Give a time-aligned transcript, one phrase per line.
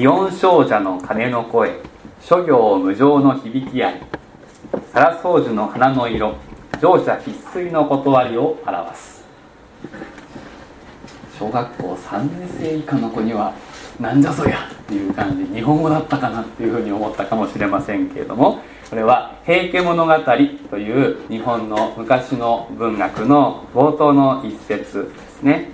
[0.00, 1.72] 祇園少女の鐘の声
[2.22, 4.00] 諸行無常の響き合い
[4.94, 6.36] サラソウジュの花の色
[6.80, 9.22] 乗車必須の断りを表す。
[11.38, 13.52] 小学校3年生以下の子には
[14.00, 20.14] なんじゃそりゃっていう感じ日本語だったかなっていうふうに思ったかもしれませんけれどもこれは「平家物語」
[20.70, 25.72] という日本の昔の文学の冒頭の一節ですね、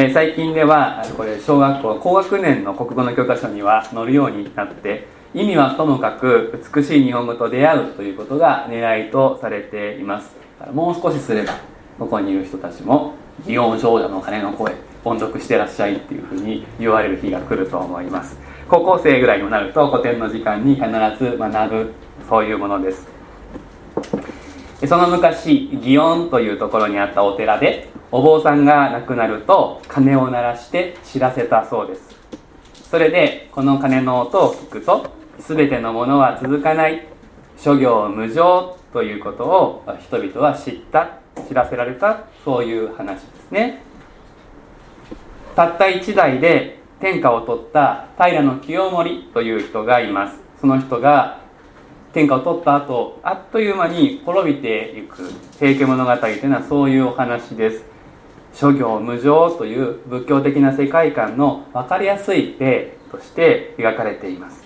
[0.00, 10.36] え、最近ではこれ小学校高学年の国語の教科書には載るようになって意味はともかく美しい日本語と出会うということが狙いとされています。
[10.72, 11.54] もう少しすれば
[11.98, 14.72] ここにいる人たちも「祇園少女の鐘の声」
[15.04, 18.38] 音読してらっしゃいっていうふうに言われる日が来ると思います。
[18.68, 20.86] 高校生ぐらいになると古典の時間に必
[21.18, 21.92] ず学ぶ
[22.28, 23.08] そういうものです。
[24.86, 32.16] その昔祇園というところにあったお寺でお坊さんが亡くなると鐘を鳴らして知らせたそうです。
[32.90, 37.06] それでこの鐘の音を聞くと全てのものは続かない。
[37.58, 43.82] 諸行無常ということを人々は知った知らせられたそういう話ですね。
[45.54, 50.40] たった一代で天下を取った平清盛という人がいます。
[50.60, 51.40] その人が
[52.12, 57.97] 天下を取った後あっという間に滅びていく平家物語というのはそういうお話です。
[58.54, 64.64] 諸行無常という仏教的な世界観の分かりやすい例として描かれています。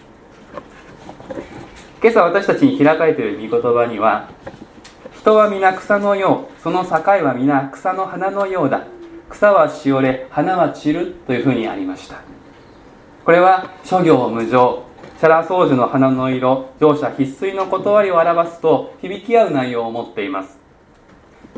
[2.02, 4.28] 今朝私たちに開かれている御言葉には
[5.14, 8.86] 人は皆草のようその境は皆草の花のようだ。
[9.30, 12.16] 草はしおれ花は散るというふうにありました。
[13.24, 14.82] これは諸行無常
[15.18, 20.61] シャラソウジュの花の色乗車必須の断りを表すと響き合う内容を持っています。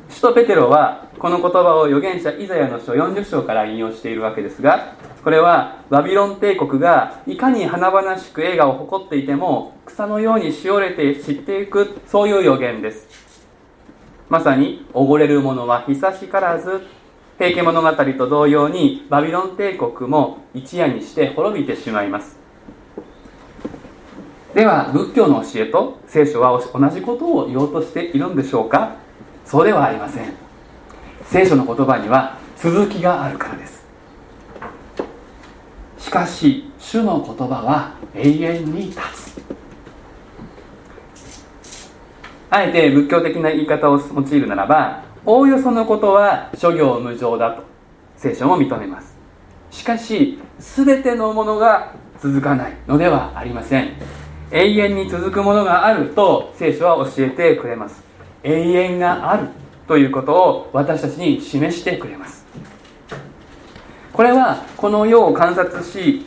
[0.08, 13.08] 使徒ペテロはこの言葉を預言者イザヤの書40章から引用しているわけですがこれはバビロン帝国がいかに華々しく映画を誇っていても草のようにしおれて散っていくそういう予言です。
[14.28, 16.86] まさに溺れる者は久しからず
[17.38, 22.38] 平家物語と同様にバビロン帝国も一夜にして滅びてしまいます。
[24.54, 28.96] では仏教の教えと聖書は同じことを言おうとしているんでしょうか？
[29.44, 30.32] そうではありません。
[31.26, 33.84] 聖書の言葉には続きがあるからです。
[35.98, 39.42] しかし主の言葉は永遠に立つ。
[42.50, 47.64] あえて仏教的な言い方を用いるならばおおよそのことは諸行無常だと
[48.16, 49.16] 聖書も認めます。
[49.70, 53.94] しかし全てのものが続かないのではありません。
[54.52, 58.02] 永遠に続くものがあると聖書は教えてくれます。
[58.44, 59.48] 永遠がある
[59.88, 62.44] ということを私たちに示してくれます。
[64.12, 66.26] これはこの世を観察し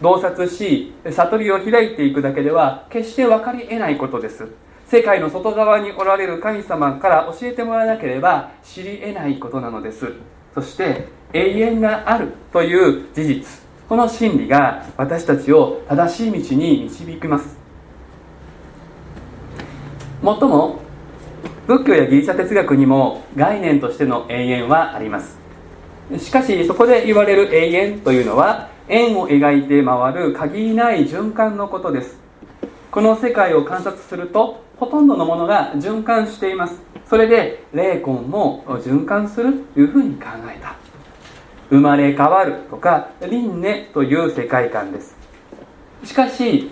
[0.00, 4.48] 洞察し悟りを開いていくだけでは決して分かり得ないことです。
[4.86, 10.12] 世界の外側におられる神様から教えてもらわなければ知り得ないことなのです。
[10.54, 13.62] そして永遠があるという事実。
[13.88, 17.56] この真理が私たちを正しい道に導きます。
[20.22, 20.83] もっとも
[21.66, 25.38] 仏教やギリシャ哲学にも概念としての永遠はあります。
[26.18, 32.18] しかしそこで言われる永遠というのは円を描いて回る限りない循環のことです。
[32.90, 36.82] この世界を観察するとほとんどのものが循環しています。
[37.08, 40.76] それで霊魂も循環するというふうに考えた。
[41.70, 45.16] 生まれ変わるとか輪廻という世界観です。
[46.04, 46.70] しかし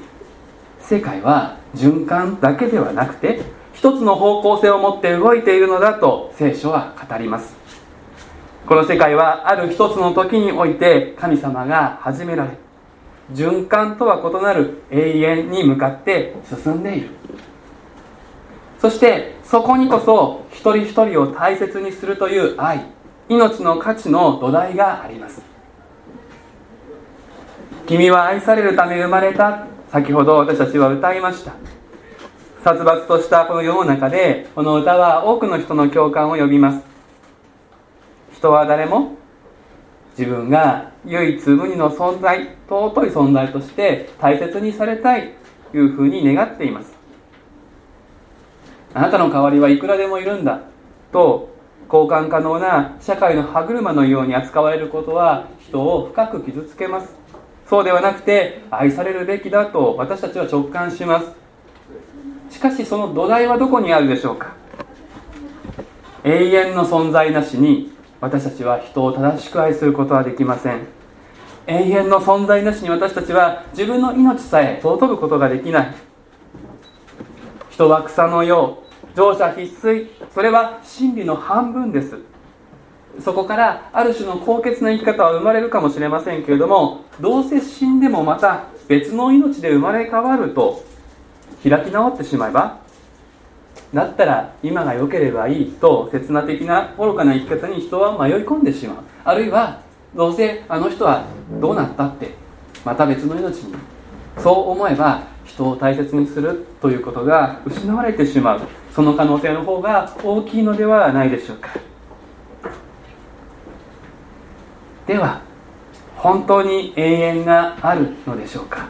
[0.80, 3.40] 世界は循環だけではなくて
[3.82, 7.56] 一つの方向性を持って動いているのだと聖書は語ります。
[8.64, 12.50] この世界はある一つの時において神様が始められ
[13.32, 17.08] 循環とは異なる永遠に向かって進んでいる。
[18.78, 22.86] そしてそこにこそ一人一人を大切にするという愛
[23.28, 25.42] 命の価値の土台があります。
[27.88, 29.66] 君は愛されるため生まれた。
[29.90, 31.81] 先ほど私たちは歌いました。
[32.62, 36.84] 殺伐としたこの世の中でこの歌は多くの人の共感を呼びます。
[38.36, 39.16] 人は誰も
[40.16, 45.32] 自分が唯一無二の存在尊い存在として大切にされたい
[45.72, 46.94] というふうに願っています。
[48.94, 50.60] あなたの代わりはいくらでもいるんだ
[51.10, 51.50] と
[51.92, 57.12] 交換可能な社会の歯車のように扱われることは人を深く傷つけます。
[57.68, 61.41] そうではなくて愛されるべきだと私たちは直感します。
[62.62, 64.54] かしその土台はどこにあるでしょうか？
[66.24, 70.86] 永遠の存在なしに私たちは人を正しく愛することはできません。
[71.66, 75.94] 永遠の存在なしに私たちは自分の命さえ尊ぶことができない。
[77.70, 82.18] 人は草のよう乗車必須それは真理の半分です。
[83.20, 90.82] そこからある種の高潔な生き方は生まれるかもしれませんけれどもどうせ死んでもまた別の命で生まれ変わると
[91.62, 92.80] 開き直ってしまえば
[93.94, 98.96] だったら今が良ければいいと刹那的な愚かな生き方に人は迷い込んでしまう。
[99.24, 99.80] あるいは
[100.14, 101.24] どうせあの人は
[101.60, 102.34] どうなったって
[102.84, 103.74] また別の命に。
[104.38, 108.60] そう思えば人を大切にするということが失われてしまう。
[108.94, 111.68] その可能性の方が大きいのではないでしょうか。
[115.06, 115.42] では
[116.16, 118.88] 本当に永遠があるのでしょうか。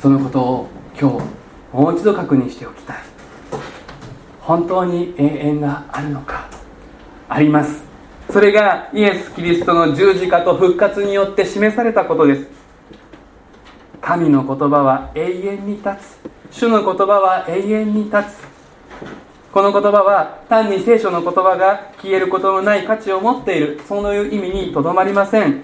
[0.00, 0.68] そのことを
[1.00, 1.24] 今日
[1.72, 2.96] もう一度確認しておきたい。
[4.40, 6.48] 本当に永遠があるのか。
[7.28, 7.84] あります。
[8.32, 12.46] それがイエス・キリストの十字架と復活によって示されたことです。
[14.00, 15.88] 神の言葉は永遠に立
[16.50, 16.58] つ。
[16.58, 18.48] 主の言葉は永遠に立つ。
[19.52, 23.80] この言葉は単に聖書の言葉が消えることのない価値を持っている。
[23.86, 25.62] そういう意味にとどまりません。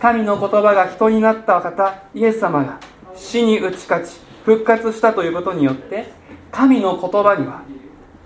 [0.00, 2.78] 神の言葉が人になった方イエス様が
[3.16, 6.12] 死に打ち勝ち復活したということによって
[6.50, 7.62] 神の言葉には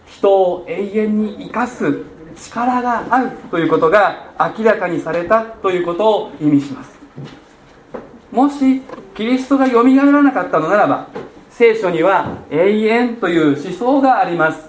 [0.06, 2.04] 人を永遠に生かす
[2.36, 6.98] 力があるということが明らかにされたということを意味します。
[8.30, 8.82] もし
[9.14, 11.08] キリストがよみがえらなかったのならば
[11.50, 14.68] 聖書には永遠という思想があります。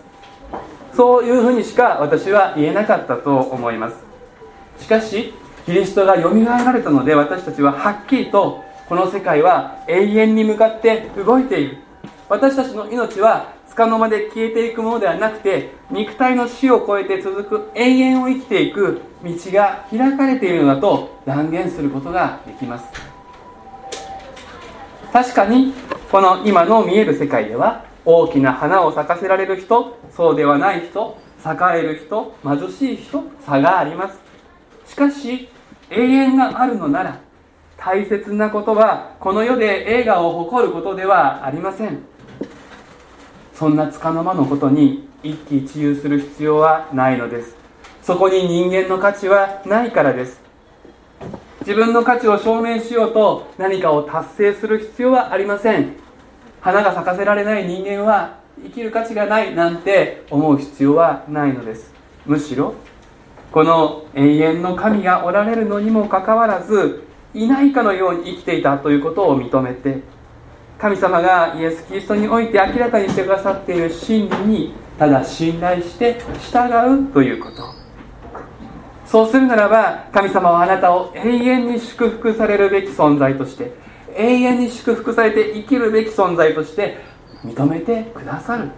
[0.95, 3.97] そういうふうにしか私は言えなかったと思います。
[4.79, 5.33] しかし
[5.65, 11.77] キリストがよみがえられたので私たちははっきりとこの世界は永遠に向かって動いている。
[12.27, 22.85] 私たちの命は束の間で消えていくものではなくて肉体の死を超えて続く永遠を生きていく道が開かれているのだと断言することができます。
[25.13, 25.73] 確かに
[26.11, 34.19] この今の見える世界では大きな花を咲かせられる人そうではない人栄える人貧しい人差があります。
[34.87, 35.47] しかし
[35.91, 37.28] 永遠があるのなら
[37.79, 41.99] 大切なことはこの世で映画を誇ることではありません。
[43.53, 47.55] そんな束の間のことに一喜一憂する必要はないのです。
[48.01, 50.41] そこに人間の価値はないからです。
[51.61, 55.93] 自分の価値を証明しようと何かを達成する必要はありません。
[56.61, 61.93] 花が咲かせられない人間は生きる価値がないなんて思う必要はないのです。
[62.25, 62.75] むしろ
[63.51, 70.01] この永遠の神がおられるのにもかかわらずいないかのように生きていたということを認めて
[70.79, 77.79] 神様がイエス・キリストにおいて明らかにしてくださっている真理にただ信頼して従うということ。
[79.05, 83.73] そうするならば神様はあなたを永遠に祝福されるべき存在として
[84.15, 86.99] 永遠に祝福されて生きるべき存在として
[87.43, 88.69] 認めてくださる。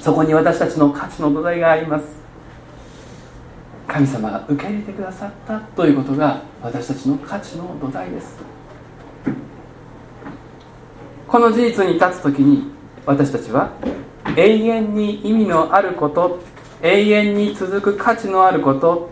[0.00, 2.17] そこに私たちの価値の土台があります。
[3.88, 8.36] 神様が受け入れてくださったということが私たちの価値の土台です
[11.26, 12.70] この事実に立つ時に
[13.06, 13.72] 私たちは
[14.36, 16.40] 永遠に意味のあること
[16.82, 19.10] 永遠に続く価値のあること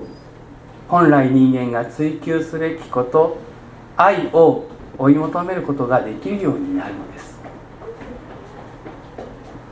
[0.88, 3.38] 本来人間が追求すべきこと
[3.97, 4.66] 愛を
[4.99, 7.40] 追い求めることができるようになるのです。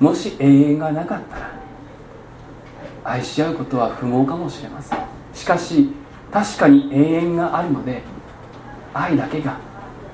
[0.00, 1.63] もし永遠がなかったら
[3.04, 4.98] 愛し合うことは不毛かもしれません。
[5.34, 5.90] しかし
[6.32, 8.02] 確かに永遠があるので
[8.92, 9.58] 愛だけが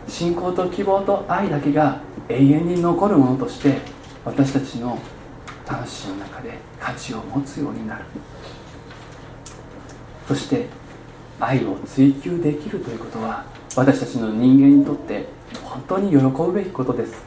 [0.08, 3.78] 信仰と希望と愛だけが永遠に残るものとして
[4.24, 4.98] 私たちの
[5.64, 8.04] 魂の中で価値を持つようになる。
[10.26, 10.66] そして
[11.38, 13.44] 愛を追求できるということは
[13.76, 15.26] 私たちの人間にとって
[15.62, 17.22] 本当に喜ぶべきことです。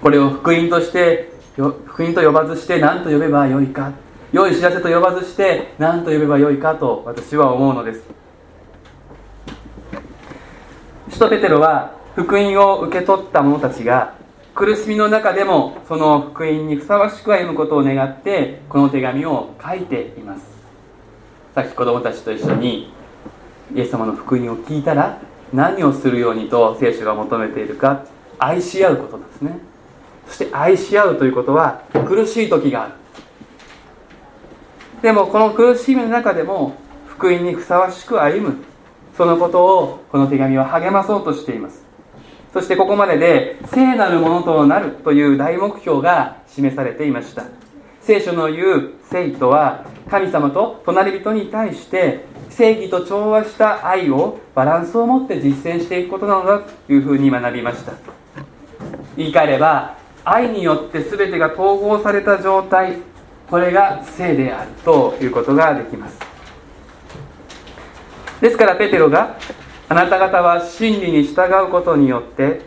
[0.00, 3.92] これを福音として福音と呼ばずして何と呼べばよいか。
[4.32, 8.02] 良い知らせと呼ばずして何と呼べばよいかと私は思うのです。
[11.10, 14.14] 使徒ペテロは福音を受け取った者たちが
[14.54, 20.44] 苦しみの中でもその福音にふさわしく歩むことを願ってこの手紙を書いています。
[21.54, 22.90] さっき子供たちと一緒に
[23.74, 25.18] イエス様の福音を聞いたら
[25.52, 28.06] 何をするようにと聖書が求めているか
[28.38, 29.58] 愛し合うことですね。
[30.26, 33.01] そして愛し合うということは苦しい時がある。
[35.02, 36.76] でもこの苦しみの中でも
[37.08, 38.56] 福音にふさわしく歩む。
[39.16, 41.84] そのことをこの手紙は励まそうとしています。
[42.52, 47.44] そしてここまでで聖なるものとなるという大目標が示されていました。
[48.00, 57.92] 聖書の言う聖とは神様と隣人に対して正義と調和した愛をバランスを持って実践していくことなのだというふうに学びました。
[59.16, 62.98] 言い換えれば愛によって全てが統合された状態
[63.52, 66.18] これが性であるということができます。
[68.40, 69.36] ですからペテロが
[69.90, 72.62] あなた方は真理に従うことによって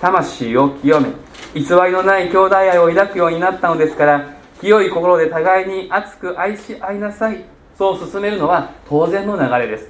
[0.00, 1.08] 魂を清め
[1.54, 7.44] 偽りのない兄弟愛を抱くようになったのですから清い心で互いに熱く愛し合いなさい。
[7.76, 9.88] そう進めるのは当然の流れです。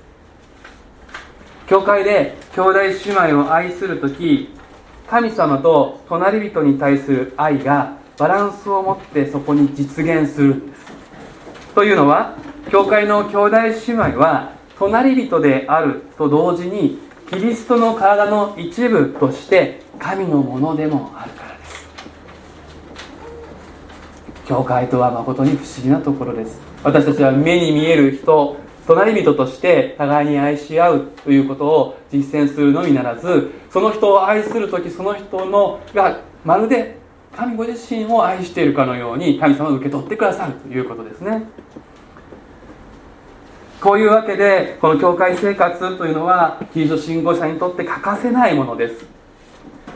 [1.67, 4.49] 教会で兄弟姉妹を愛する時
[5.07, 10.55] 神様と隣人に対する愛がバランスを持ってそこに実現する。
[10.57, 10.85] んです
[11.75, 12.37] というのは
[12.71, 16.99] 教会の兄弟姉妹は隣人であると同時に
[17.31, 21.89] キリストの体の一部として神のものでもあるからです。
[24.47, 26.61] 教会とは誠に不思議なところです。
[26.85, 37.00] 私たちは目に見える人隣人として互いに愛し合うということを実践するのみならずその人を愛する時その人のがまるで
[37.37, 41.45] 神ご自身を愛しているかのように神様を受け取ってくださるということですね。
[43.81, 49.07] こういうわけでこの教会生活というのはキリスト信仰者にとって欠かせないものです。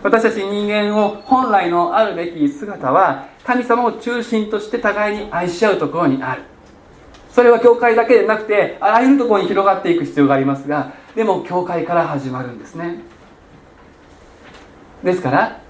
[0.02, 6.42] 私たち人間を本来のあるべき姿は神様を中心として互いに愛し合うところにある。
[7.30, 13.00] それは教会だけでなくてあらゆるところに広がっていく必要がありますがでも教会から始まるんですね。
[15.02, 15.63] ですから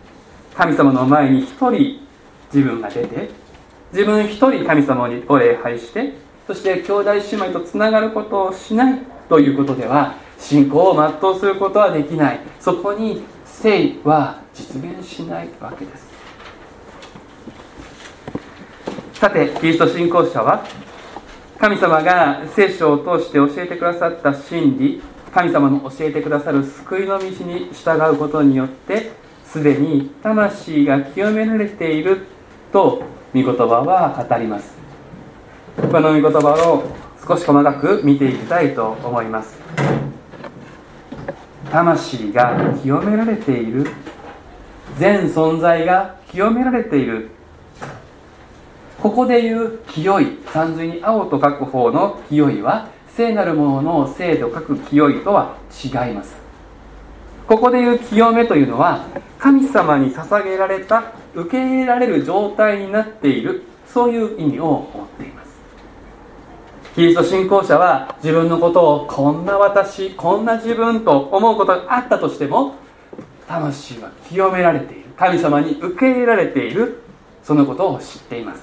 [0.57, 2.01] 神様の前に一人
[2.53, 3.31] 自分が出て
[3.93, 6.15] 自分一人神様にお礼拝して
[6.47, 12.41] そして兄弟姉妹とつながることをしないということでは信仰を全うすることはできない。
[12.61, 16.07] そこに聖は実現しないわけです。
[19.15, 20.67] さてキリスト信仰者は
[21.59, 25.01] 神様が聖書を通して教えてくださった真理
[25.33, 29.13] 神様の教えてくださる救いの道に従うことによって
[29.55, 32.27] すでに魂が清められている
[32.73, 34.75] と御言葉は語ります。
[35.77, 36.83] この御言葉を
[37.25, 39.57] 少し細かく見ていきたいと思います。
[41.71, 43.87] 魂が清められている。
[44.99, 47.29] 全存在が清められている。
[49.01, 56.44] ここでいう清い三髄に青と書く方の清いは聖なるものの聖と書く清いとは違います。
[57.47, 59.07] ここでいう清めというのは
[59.39, 65.55] 神様に捧げられた受け入れられる状態になっているそういう意味を持っています。
[66.95, 72.77] キリスト信仰者は自分のことをこんな私こんな自分と思うことがあったとしても
[73.47, 75.05] 魂は清められている。
[75.17, 77.03] 神様に受け入れられている
[77.43, 78.63] そのことを知っています。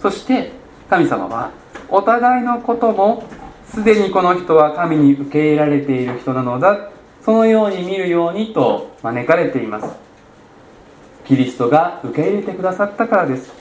[0.00, 0.52] そして
[0.88, 1.50] 神様は
[1.88, 3.24] お互いのことも
[3.72, 6.90] すでにこの人は神に受け入れられている人なのだ。
[7.24, 9.86] そのように見るようにと招かれています。
[11.26, 13.52] キリストが受け入れてくださったからです。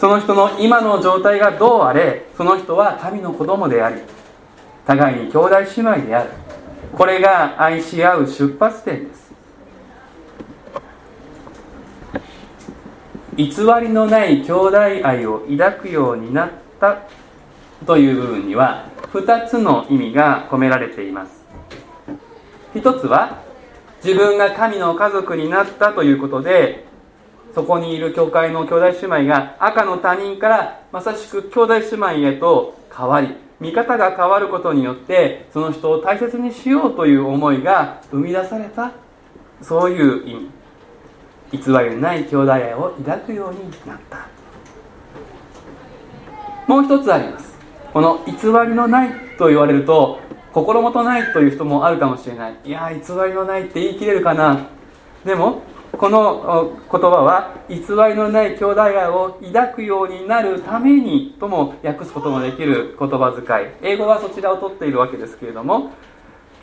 [0.00, 4.02] その人の今の状態がどうあれその人は神の子供であり
[4.86, 6.30] 互いに兄弟姉妹である。
[6.96, 9.32] これが愛し合う出発点です。
[13.36, 13.46] 偽
[13.80, 16.98] りのない兄弟愛を抱くようになった
[17.86, 21.44] という部分には2つの意味が込められています。
[22.74, 23.42] 一つは
[24.02, 26.84] 自分が神の家族になったということで
[27.54, 33.28] そこにいる教会の兄弟姉妹が赤の他人からまさしく兄弟姉妹へと変わり
[33.60, 38.90] 見方が変わることによってその人を大切にしようという思いが生み出された
[39.62, 40.50] そういう意味。
[41.52, 44.26] 偽りない兄弟愛を抱くようになった。
[46.66, 47.53] もう一つあります。
[47.94, 48.32] この偽
[48.68, 50.18] りのないと言われると
[50.52, 52.56] 心もとないという人もあるかもしれない。
[52.64, 54.66] いや偽りのないって言い切れるかな。
[55.24, 63.92] でもこの言葉は偽りのない兄弟愛を抱くようになるためにとも訳すこともできる言葉遣い。
[63.94, 65.92] 英語はそちらを取っているわけですけれども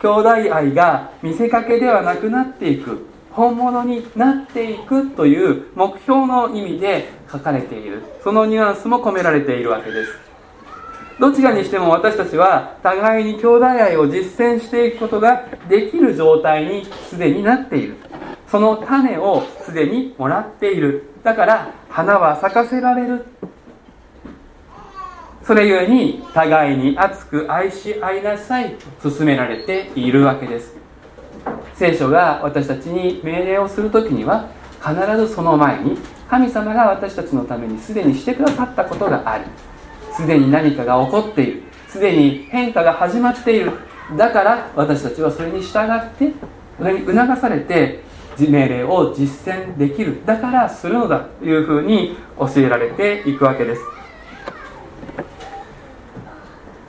[0.02, 8.02] 兄弟愛が見せかけではなくなっていく本物になっていくという目標の意味で書かれている。
[8.22, 10.31] そのニュアンスも込められているわけです。
[11.18, 17.96] どちらにしても私たちは互いに兄弟愛を実践していくことができる状態にすでになっている。
[18.48, 21.04] その種をすでにもらっている。
[21.22, 23.24] だから花は咲かせられる。
[25.44, 28.76] それゆえに互いに熱く愛し合いなさい。
[29.02, 30.76] と勧められているわけです。
[31.74, 34.48] 聖書が私たちに命令をする時には
[34.80, 35.96] 必ずその前に
[36.28, 39.44] 神様が私たちのためにすでにしてくださったことがあり
[40.16, 41.62] すでに何かが起こっている。
[41.88, 43.72] すでに変化が始まっている。
[44.16, 46.32] だから私たちはそれに従って
[46.78, 48.00] それに促されて
[48.38, 50.22] 命令を実践できる。
[50.24, 53.82] だからするのだというふうに教えられていくわけです。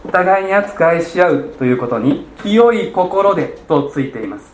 [0.05, 4.53] お互いに扱いし合うということに清い心でとついています。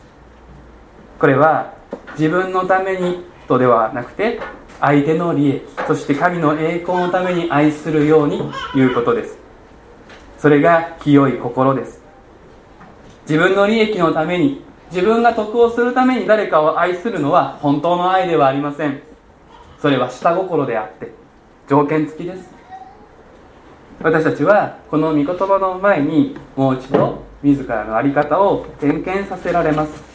[1.19, 1.73] これは
[2.17, 4.39] 自分のためにとではなくて
[4.81, 8.41] 相手の利益そして神の栄光のために愛するように
[8.75, 9.37] いうことです。
[10.37, 12.01] それが清い心です。
[13.27, 19.01] 自分の利益のために自分が得をするために誰かを愛するのは本当の愛ではありません。
[19.81, 21.11] それは下心であって
[21.67, 22.49] 条件付きです。
[24.01, 30.08] 私たちはこの御言葉の前にもう一度自らの在り方を点検させられます。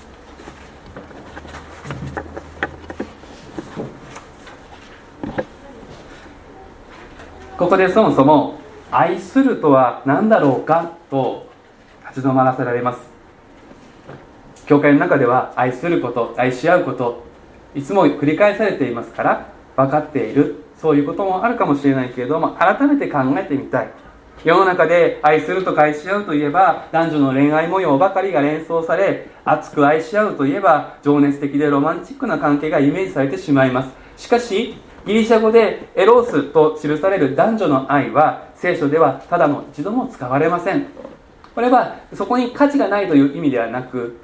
[7.56, 8.58] ここでそもそも
[8.90, 11.46] 愛するとは何だろうかと
[12.08, 12.98] 立ち止まらせられます。
[14.66, 17.22] 教会の中では愛すること愛し合うこと
[17.76, 23.90] いつも繰り返されていますから分かっているそういうこともあるかもしれないけれども改めて考えてみたい。
[24.42, 33.90] 世の中で愛すると愛し合うといえば男女の恋愛模様ばかりが連想され熱く愛し合うといえば情熱的でロマンチックな関係がイメージされてしまいます。
[34.16, 40.86] しかしギリシャ語でエロースと記される男女の愛は聖書ではただの一度も使われません。
[41.54, 44.18] これはそこに価値がないという意味ではなく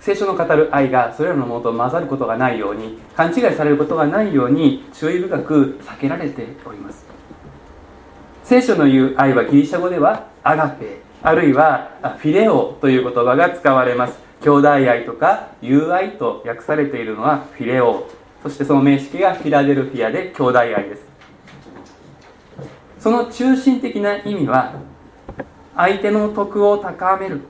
[0.00, 7.06] 聖書の語る愛がそれらのものと混ざることがないように勘違いされることがないように注意深く避けられております。
[8.42, 14.18] 聖書の言う愛はギリシャ語ではアガペあるいはフィレオという言葉が使われます。
[14.42, 18.08] 兄弟愛とか友愛と訳されているのはフィレオ。
[18.42, 21.02] そしてその名式がフィラデルフィアで兄弟愛です。
[22.98, 24.74] その中心的な意味は
[25.76, 27.42] 相手の徳を高める。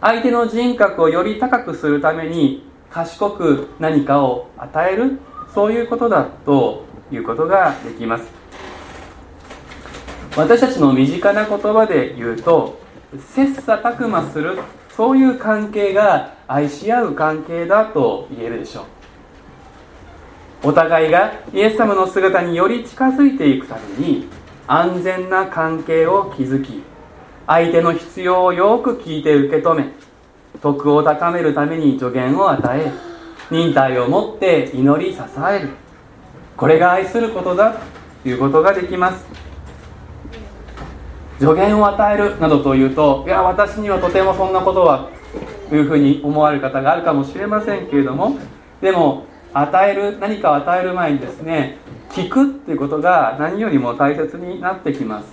[0.00, 5.18] 相手の人格をより高くするために賢く何かを与える。
[5.54, 8.24] そういうことだということができます。
[10.36, 12.80] 私たちの身近な言葉で言うと
[13.34, 14.58] 切磋琢磨する。
[14.96, 18.84] そういう関係が愛し合う関係だと言えるでしょう。
[20.64, 24.26] お互いがイエス様の姿により近づいていくために
[24.66, 26.82] 安全な関係を築き
[27.46, 29.92] 相手の必要をよく聞いて受け止め
[30.62, 32.90] 徳を高めるために助言を与え
[33.50, 35.68] 忍耐を持って祈り支える。
[36.56, 37.78] これが愛することだ
[38.22, 39.26] ということができます。
[41.38, 45.10] 助言を与えるなどというといや私にはとてもそんなことは
[45.68, 48.38] というふうに思われる方があるかもしれませんけれども
[48.80, 51.78] でも与える何かを与える前にですね
[52.10, 55.26] 聞くっていうことが何よりも大切になってきます。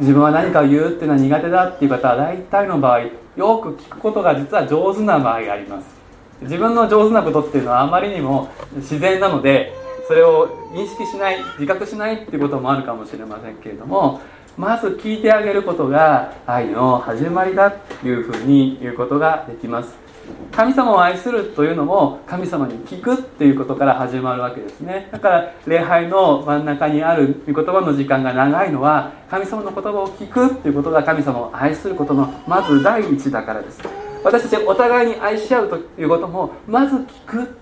[0.00, 5.96] 自分は何かを言うっていうのは苦手だっていう方は大体の場合よく聞くことが実は上手な場合があります。
[6.42, 9.72] 自分の上手なことっていうのはあまりにも自然なので
[10.06, 14.20] それを認識しない自覚しないっていうこともあるかもしれませんけれども
[14.56, 20.05] まず聞いてあげることが愛の始まりだというふうに言うことができます。
[20.52, 25.08] 神様を愛するというのも神様に聞くっていうことから始まるわけですね。
[25.12, 33.80] だから礼拝の真ん中にある御言葉の時間が長いのは神様の言葉を聞くっていうことが神様を愛することのまず第一だからです。
[34.24, 37.56] 私たちお互いに愛し合うということもまず聞く。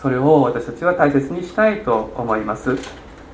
[0.00, 2.76] それを私たちは大切にしたいと思います。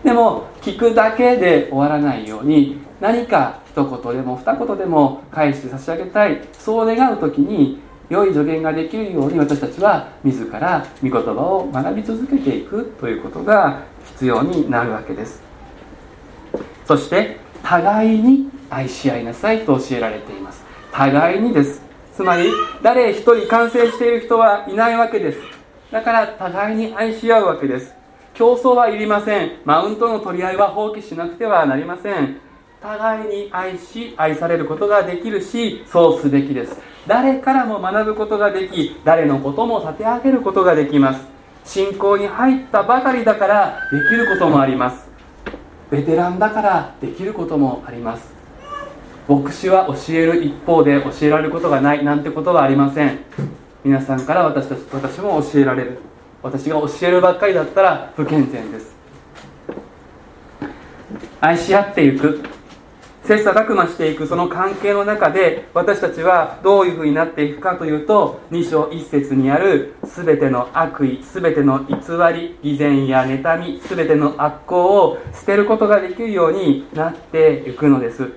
[0.05, 6.41] でも聞くだけで終わらないように何か一言でも二言でも返して差し上げたい。
[6.53, 15.43] そう願う時に良い助言ができるように私たちは自ら御言葉を学び続けていくということが必要になるわけです。
[16.87, 20.65] そして互いに愛し合いなさいと教えられています。
[20.91, 21.83] 互いにです。
[22.15, 22.51] つまり
[22.83, 25.39] 誰一人完成している人はいないわけです。
[25.93, 27.95] だから互いに愛し合うわけです。
[28.35, 29.53] 競争はいりません。
[29.65, 32.41] マウントの取り合いは放棄しなくてはなりません。
[32.81, 36.79] 互いに愛し愛されることができるしそうすべきです。
[37.07, 41.27] 誰からも学ぶことができ誰のことも立て上げることができます。
[41.65, 45.09] 信仰に入ったばかりだからできることもあります。
[45.91, 48.33] ベテランだからできることもあります。
[49.27, 53.19] 牧師は教える一方で教えられることがないなんてことはありません。
[53.85, 55.99] 皆さんから私たち私も教えられる。
[56.43, 58.97] 私が教えるばっかりだったら不健全です。
[61.41, 62.43] 愛し合っていく。
[63.29, 71.97] 切磋琢磨していくその関係の中で私たちはどういうふうになっていくかというと2章1節にある全ての悪意全ての偽
[72.33, 78.31] り偽善や妬み全ての悪行を捨てることができるようになっていくのです。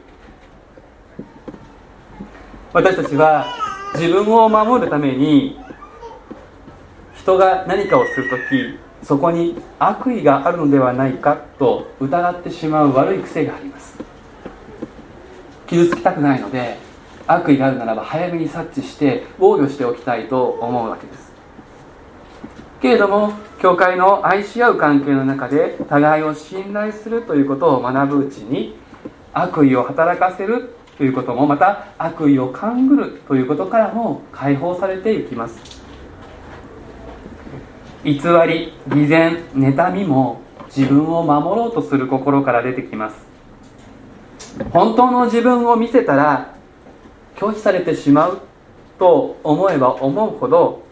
[2.74, 3.46] 私たちは
[3.94, 5.58] 自分を守るために
[7.16, 14.11] 人が何かをする時そこに悪意があるのではないかと疑ってしまう悪い癖があります。
[15.72, 16.78] 傷つきたくないので
[17.26, 21.32] 悪意があるならば早めに察知して防御しておきたいと思うわけです。
[22.82, 23.32] けれども
[23.62, 28.76] 教会の愛し合う関係の中で互いを信頼するということを学ぶうちに
[29.32, 35.82] 悪意を働かせるということもまた悪意を勘ぐるということからも解放されていきます。
[38.04, 40.42] 偽り偽善妬みも
[40.76, 43.31] 自分を守ろうとする心から出てきます。
[44.70, 46.54] 本当の自分を見せたら
[47.36, 48.42] 拒否されてしまう
[49.00, 50.84] と思えば思うほど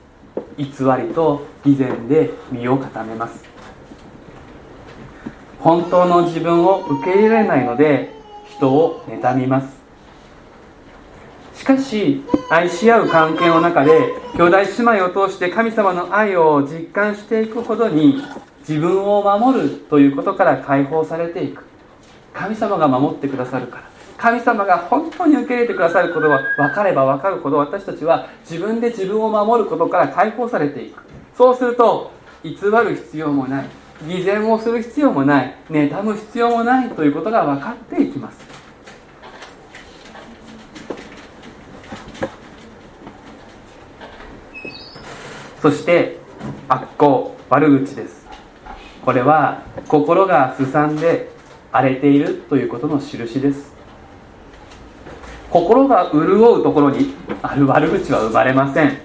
[0.58, 3.44] 偽りと偽善で身を固めます。
[5.60, 8.14] 本当の自分を受け入れないので
[8.50, 9.78] 人を妬みます。
[11.54, 18.24] しかし愛し合う関係の中で兄弟姉妹を通して神様の愛を実感していくほどに
[18.62, 21.69] 自分を守るということから解放されていく。
[22.34, 23.84] 神様が守ってくださるから。
[24.18, 31.02] 神様が本当に受け入れてくださることは分かれば分かるほど私たちは自分で自分を守ることから解放されていく。
[31.38, 32.12] そうすると
[32.44, 33.66] 偽る必要もない。
[34.08, 35.56] 偽善をする必要もない。
[35.70, 38.40] 妬む必要もないということが分かっていきます。
[45.62, 46.18] そして
[46.70, 48.28] 悪行悪口です。
[49.04, 51.30] これは心がすさんで
[51.72, 53.74] 荒れているということの印です。
[55.50, 58.98] 心が潤うところにある悪口は生まれません。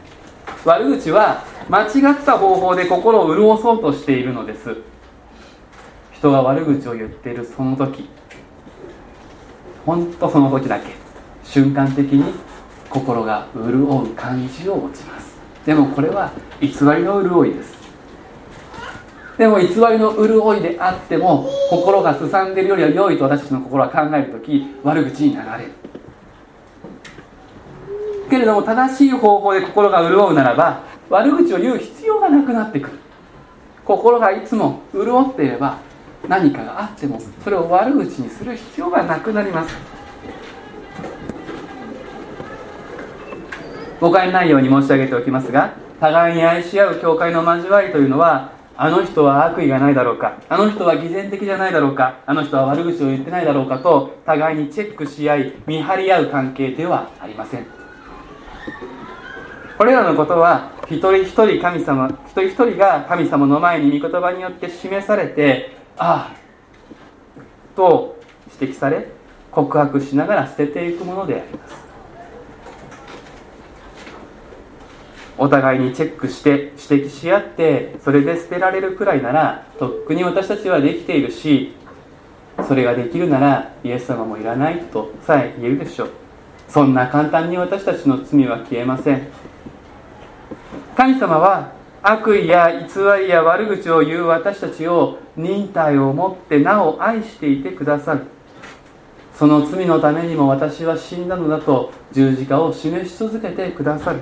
[0.65, 4.77] 悪口は間違った方法で心を潤そうとしているのです。
[6.13, 8.09] 人が悪口を言っているその時
[9.85, 10.87] 本当その時だけ
[11.45, 12.33] 瞬間的に
[12.89, 15.37] 心が潤う感じを持ちます。
[15.67, 17.84] でもこれは偽りの潤いです。
[19.37, 25.73] でも偽りの潤いであっても心がすさんでるよりは良いと私たちの心は考える時悪口に流れる。
[28.31, 32.99] けれども正しい方法で心が潤うならば悪口を言う必要がなくなってくる。
[33.85, 35.79] 心がいつも潤っていれば
[36.29, 39.75] 何かがあってもそれを悪口にする必要がなくなります。
[44.01, 50.39] 誤解ないように申し上げておきますが互いに愛し合う教会の交わりというのはあの人は悪意がないだろうか。
[50.49, 52.19] あの人は偽善的じゃないだろうか。
[52.27, 57.67] あの人は悪口を言ってないだろうかと互いにチェックし合い見張り合う関係ではありません。
[59.79, 68.17] これらのことは一人一人神様一人一人が神様の前に御言葉によって示されてああと
[68.61, 69.09] 指摘され
[69.51, 71.84] 告白しながら捨てていくものであります。
[75.37, 81.75] お互いにチェックして指摘し合ってそれで捨てられるくらいならとっくに私たちはできているし
[82.69, 86.11] それができるならイエス様もいらないとさえ言えるでしょう。
[86.69, 89.27] そんな簡単に私たちの罪は消えません。
[90.97, 92.87] 神様は悪意や偽
[93.21, 98.23] りや悪口を言う私たちを忍耐を持ってなお愛していてくださる。
[99.35, 104.21] その罪のためにも私は死んだのだと十字架を示し続けてくださる。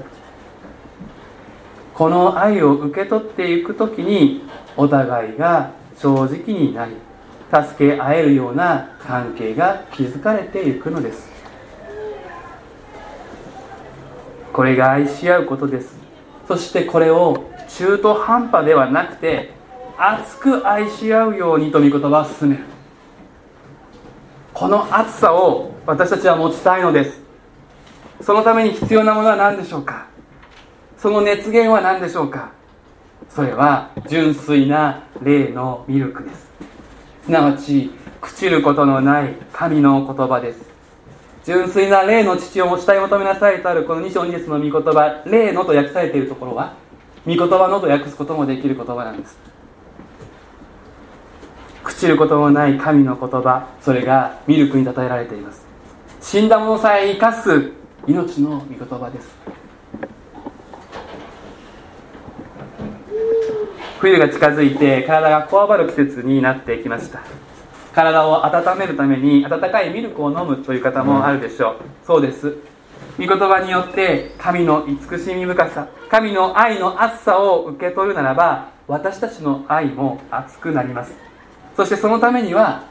[1.94, 4.42] この愛を受け取っていく時に
[4.76, 6.96] お互いが正直になり
[7.52, 11.30] 助け合えるような関係が築かれていくのです。
[14.52, 15.96] これが愛し合うことです。
[16.48, 19.50] そしてこれを中途半端ではなくて
[19.98, 22.64] 熱く愛し合うようにと御言葉は進める。
[24.52, 27.20] この熱さを私たちは持ちたいのです。
[28.20, 30.11] そのために必要なものは何でしょうか？
[31.02, 32.52] その熱源は何でしょうか？
[33.28, 36.48] それは純粋な霊のミルクです。
[37.24, 40.60] すなわち朽ちることのない神の言葉です。
[41.44, 46.76] 純粋な霊の父を持ちたい求めなさいとあるこの2章2節の御言葉霊のと訳されているところは
[47.26, 49.36] 御言葉のと訳すこともできる言葉なんです。
[51.82, 55.66] 朽ちることのない神の言葉それがミルクに例えられています。
[56.20, 57.72] 死んだ者さえ生かす
[58.06, 59.61] 命の御言葉です。
[64.02, 67.20] 冬が近づいて体がこわばる季節になってきました。
[67.94, 72.56] 体を温めるために温かいミルクを飲むという方もあるでしょう、そうです。
[73.16, 81.12] 御言葉によって神の慈しみ深さ神の愛の熱さを受け取るならば私たちの愛も熱くなります。
[81.76, 82.82] そしてそのためには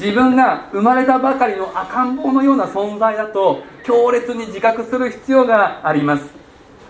[0.00, 6.24] 自分が生まれたばかりの赤ん坊のような存在だと強烈に自覚する必要があります。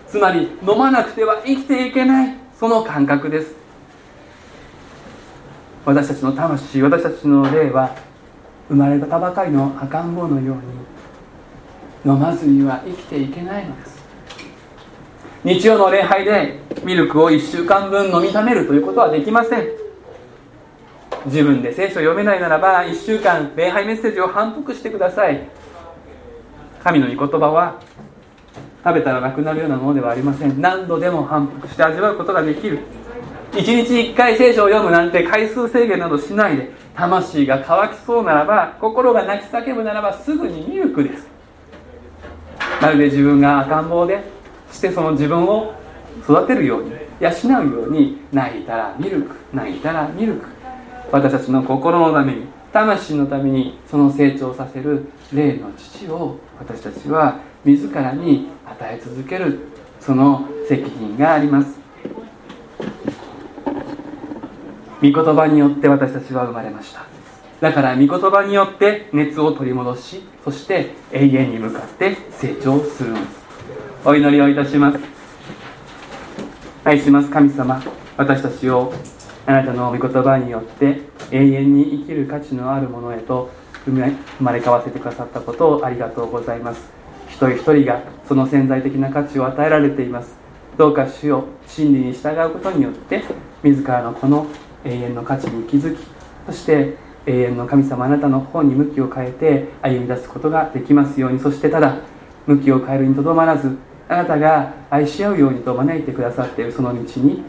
[0.07, 3.64] つまり飲まなくては生きていけないその感覚です。
[5.85, 7.95] 私たちの魂私たちの霊は
[8.67, 10.55] 生まれたばかりの赤ん坊のよう
[12.07, 13.95] に飲まずには生きていけないのです。
[15.43, 19.67] 日曜の礼拝でミルクを1週間分飲みためるということはできません。
[21.27, 25.47] 自分で聖書を読めないならば1週間礼拝メッセージを反復してください。
[26.83, 27.79] 神の御言葉は
[28.83, 30.59] 食べたらなくなるようなものではありません。
[30.59, 32.79] 何度でも反復して味わうことができる。
[33.55, 41.25] 1日1回聖書を読むなんて回数制限などしないで魂が乾きそうならば心が泣き叫ぶならばすぐにミルクです。
[42.81, 44.21] まるで自分が赤ん坊で
[44.73, 45.73] してその自分を
[46.23, 46.91] 育てるように
[47.21, 47.29] 養
[47.61, 50.47] うように泣いたらミルク泣いたらミルク。
[51.09, 59.59] 私たちの心のために魂のためにその成長させる霊の父を私たちは自らに与え続ける
[60.01, 61.84] その責任があります。
[65.11, 67.05] 御言葉によって私たちは生まれました。
[67.61, 73.45] だから御言葉によって熱を取り戻しそして永遠に向かって成長するのです。
[74.03, 74.99] お祈りをいたします。
[76.83, 77.81] 愛します神様。
[78.17, 78.93] 私たちを
[79.45, 83.51] あなたの御言葉によって永遠に生きる価値のあるものへと
[83.85, 86.89] 生まれ変わせてくださったことをありがとうございます。
[87.29, 90.35] 一人一人がその潜在的な価値を与えられています。
[90.77, 93.23] どうか主よ真理に従うことによって
[93.63, 94.45] 自らのこの
[94.85, 95.99] 永遠の価値に気づき
[96.45, 96.95] そして
[97.25, 101.39] 永遠の神様あなたの方に向きを変えて歩み出すことができますように。
[101.39, 101.97] そしてただ
[102.45, 107.43] 向きを変えるにとどまらずあなたが愛し合うようにと招いてくださっているその道に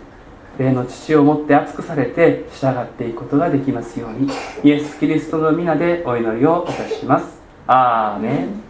[0.58, 4.30] 霊の父をもって熱くされて従っていくことができますように。
[4.64, 7.38] イエス・キリストの皆でお祈りをいたします。
[7.66, 8.65] アーメン。